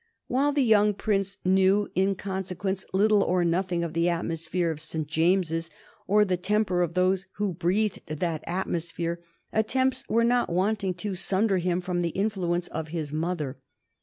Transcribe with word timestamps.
While 0.25 0.51
the 0.51 0.63
young 0.63 0.95
Prince 0.95 1.37
knew, 1.45 1.87
in 1.93 2.15
consequence, 2.15 2.85
little 2.91 3.21
or 3.21 3.45
nothing 3.45 3.83
of 3.83 3.93
the 3.93 4.09
atmosphere 4.09 4.71
of 4.71 4.81
St. 4.81 5.05
James's 5.07 5.69
or 6.07 6.25
the 6.25 6.37
temper 6.37 6.81
of 6.81 6.95
those 6.95 7.27
who 7.33 7.53
breathed 7.53 8.01
that 8.07 8.43
atmosphere, 8.47 9.19
attempts 9.53 10.03
were 10.09 10.23
not 10.23 10.49
wanting 10.51 10.95
to 10.95 11.13
sunder 11.13 11.59
him 11.59 11.81
from 11.81 12.01
the 12.01 12.09
influence 12.17 12.67
of 12.69 12.87
his 12.87 13.13
mother. 13.13 13.59